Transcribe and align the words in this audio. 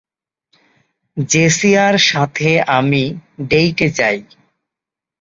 জেসিয়ার 1.29 1.95
সাথে 2.09 2.49
আমি 2.77 3.03
ডেইটে 3.49 3.87
যাই। 3.89 4.17